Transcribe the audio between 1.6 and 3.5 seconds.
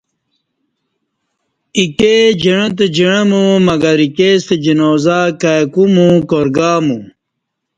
اکے جعں تہ جعں مو